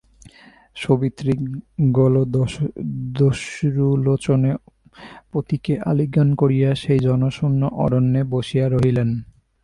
সাবিত্রী 0.77 1.33
গলদশ্রুলোচনে 1.91 4.55
পতিকে 5.31 5.79
আলিঙ্গন 5.85 6.35
করিয়া 6.35 6.75
সেই 6.75 6.99
জনশূন্য 6.99 7.69
অরণ্যে 7.75 8.23
বসিয়া 8.23 8.69
রহিলেন। 8.69 9.23